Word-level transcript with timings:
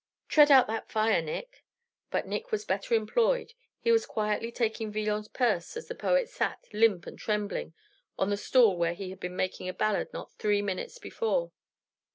"Tread 0.27 0.49
out 0.49 0.65
that 0.65 0.89
fire, 0.89 1.21
Nick." 1.21 1.63
But 2.09 2.25
Nick 2.25 2.51
was 2.51 2.65
better 2.65 2.95
employed; 2.95 3.53
he 3.79 3.91
was 3.91 4.07
quietly 4.07 4.51
taking 4.51 4.91
Villon's 4.91 5.27
purse, 5.27 5.77
as 5.77 5.87
the 5.89 5.93
poet 5.93 6.27
sat, 6.27 6.65
limp 6.73 7.05
and 7.05 7.19
trembling, 7.19 7.75
on 8.17 8.31
the 8.31 8.35
stool 8.37 8.75
where 8.77 8.95
he 8.95 9.11
had 9.11 9.19
been 9.19 9.35
making 9.35 9.69
a 9.69 9.75
ballade 9.75 10.11
not 10.11 10.31
three 10.33 10.63
minutes 10.63 10.97
before. 10.97 11.51